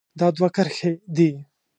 [0.19, 1.29] دا دوه کرښې دي.